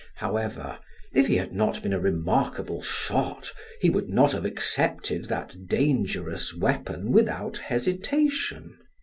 However, 0.15 0.79
if 1.13 1.27
he 1.27 1.35
had 1.37 1.53
not 1.53 1.83
been 1.83 1.93
a 1.93 1.99
remarkable 2.01 2.81
shot, 2.81 3.51
he 3.79 3.91
would 3.91 4.09
not 4.09 4.31
have 4.31 4.45
accepted 4.45 5.25
that 5.25 5.67
dangerous 5.67 6.55
weapon 6.55 7.11
without 7.11 7.59
hesitation. 7.59 8.79